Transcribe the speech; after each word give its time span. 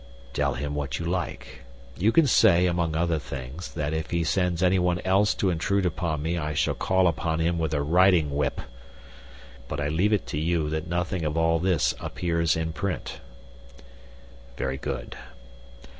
"Tell 0.33 0.55
him 0.55 0.73
what 0.73 0.97
you 0.97 1.05
like. 1.05 1.59
You 1.95 2.11
can 2.11 2.25
say, 2.25 2.65
among 2.65 2.95
other 2.95 3.19
things, 3.19 3.71
that 3.75 3.93
if 3.93 4.09
he 4.09 4.23
sends 4.23 4.63
anyone 4.63 4.99
else 5.05 5.35
to 5.35 5.51
intrude 5.51 5.85
upon 5.85 6.23
me 6.23 6.39
I 6.39 6.55
shall 6.55 6.73
call 6.73 7.05
upon 7.07 7.39
him 7.39 7.59
with 7.59 7.71
a 7.75 7.83
riding 7.83 8.31
whip. 8.35 8.61
But 9.67 9.79
I 9.79 9.89
leave 9.89 10.11
it 10.11 10.25
to 10.33 10.39
you 10.39 10.71
that 10.71 10.87
nothing 10.87 11.23
of 11.23 11.37
all 11.37 11.59
this 11.59 11.93
appears 11.99 12.55
in 12.55 12.73
print. 12.73 13.19
Very 14.57 14.77
good. 14.77 15.15